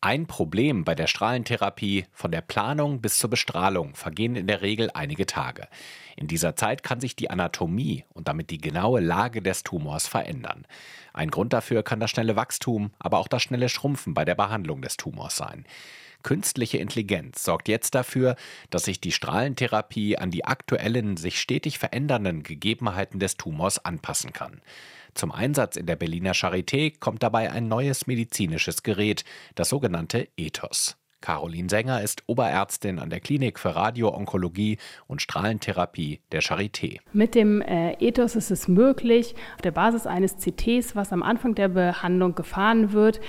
[0.00, 4.90] Ein Problem bei der Strahlentherapie von der Planung bis zur Bestrahlung vergehen in der Regel
[4.94, 5.66] einige Tage.
[6.14, 10.68] In dieser Zeit kann sich die Anatomie und damit die genaue Lage des Tumors verändern.
[11.12, 14.82] Ein Grund dafür kann das schnelle Wachstum, aber auch das schnelle Schrumpfen bei der Behandlung
[14.82, 15.64] des Tumors sein.
[16.22, 18.36] Künstliche Intelligenz sorgt jetzt dafür,
[18.70, 24.60] dass sich die Strahlentherapie an die aktuellen, sich stetig verändernden Gegebenheiten des Tumors anpassen kann.
[25.14, 29.24] Zum Einsatz in der Berliner Charité kommt dabei ein neues medizinisches Gerät,
[29.54, 30.96] das sogenannte Ethos.
[31.20, 37.00] Caroline Sänger ist Oberärztin an der Klinik für Radioonkologie und Strahlentherapie der Charité.
[37.12, 41.54] Mit dem äh, Ethos ist es möglich, auf der Basis eines CTs, was am Anfang
[41.54, 43.20] der Behandlung gefahren wird,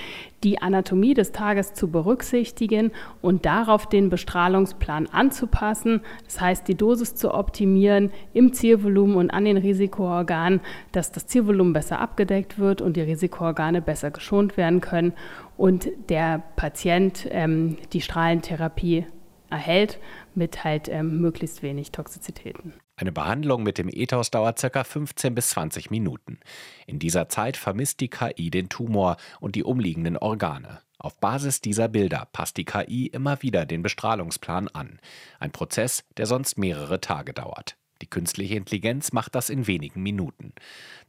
[0.43, 2.91] die Anatomie des Tages zu berücksichtigen
[3.21, 6.01] und darauf den Bestrahlungsplan anzupassen.
[6.25, 11.73] Das heißt, die Dosis zu optimieren im Zielvolumen und an den Risikoorganen, dass das Zielvolumen
[11.73, 15.13] besser abgedeckt wird und die Risikoorgane besser geschont werden können
[15.59, 19.05] und der Patient ähm, die Strahlentherapie
[19.49, 19.99] erhält
[20.33, 22.73] mit halt ähm, möglichst wenig Toxizitäten.
[22.95, 24.83] Eine Behandlung mit dem Ethos dauert ca.
[24.83, 26.39] 15 bis 20 Minuten.
[26.87, 30.79] In dieser Zeit vermisst die KI den Tumor und die umliegenden Organe.
[30.97, 34.99] Auf Basis dieser Bilder passt die KI immer wieder den Bestrahlungsplan an.
[35.39, 37.78] Ein Prozess, der sonst mehrere Tage dauert.
[38.01, 40.53] Die künstliche Intelligenz macht das in wenigen Minuten.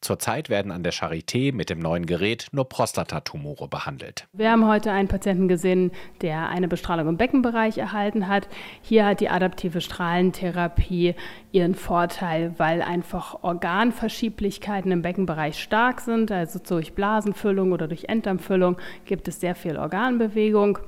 [0.00, 4.26] Zurzeit werden an der Charité mit dem neuen Gerät nur Prostatatumore behandelt.
[4.32, 8.48] Wir haben heute einen Patienten gesehen, der eine Bestrahlung im Beckenbereich erhalten hat.
[8.82, 11.14] Hier hat die adaptive Strahlentherapie
[11.52, 16.32] ihren Vorteil, weil einfach Organverschieblichkeiten im Beckenbereich stark sind.
[16.32, 20.78] Also durch Blasenfüllung oder durch Enddarmfüllung gibt es sehr viel Organbewegung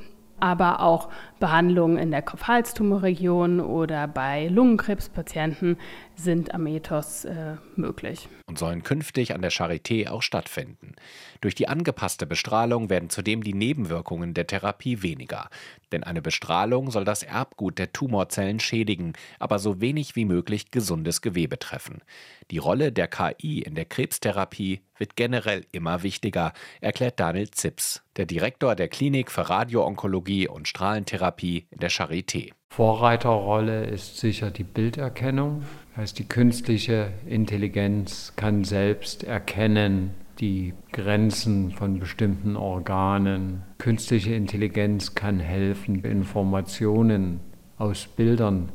[0.42, 5.76] aber auch Behandlungen in der Kopf-Hals-Tumorregion oder bei Lungenkrebspatienten
[6.22, 8.28] sind am Ethos äh, möglich.
[8.46, 10.94] Und sollen künftig an der Charité auch stattfinden.
[11.40, 15.48] Durch die angepasste Bestrahlung werden zudem die Nebenwirkungen der Therapie weniger.
[15.90, 21.20] Denn eine Bestrahlung soll das Erbgut der Tumorzellen schädigen, aber so wenig wie möglich gesundes
[21.20, 22.02] Gewebe treffen.
[22.50, 28.27] Die Rolle der KI in der Krebstherapie wird generell immer wichtiger, erklärt Daniel Zips, der
[28.27, 32.52] Direktor der Klinik für Radioonkologie und Strahlentherapie in der Charité.
[32.74, 35.62] Vorreiterrolle ist sicher die Bilderkennung.
[35.90, 43.62] Das heißt, die künstliche Intelligenz kann selbst erkennen die Grenzen von bestimmten Organen.
[43.77, 47.40] Künstliche Intelligenz kann helfen, Informationen
[47.77, 48.70] aus Bildern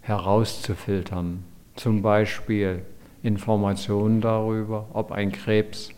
[0.00, 1.44] herauszufiltern.
[1.76, 2.86] Zum Beispiel
[3.22, 5.90] Informationen darüber, ob ein Krebs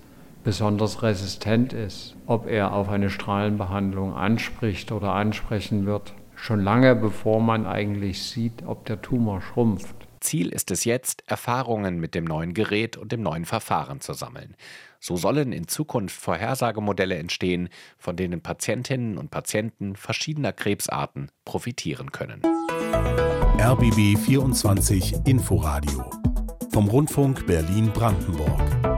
[0.42, 7.40] besonders resistent ist, ob er auf eine Strahlenbehandlung anspricht oder ansprechen wird schon lange bevor
[7.40, 9.94] man eigentlich sieht, ob der Tumor schrumpft.
[10.20, 14.56] Ziel ist es jetzt, Erfahrungen mit dem neuen Gerät und dem neuen Verfahren zu sammeln.
[14.98, 17.68] So sollen in Zukunft Vorhersagemodelle entstehen,
[17.98, 22.40] von denen Patientinnen und Patienten verschiedener Krebsarten profitieren können.
[23.60, 26.10] RBB 24 Inforadio
[26.72, 28.93] vom Rundfunk Berlin-Brandenburg.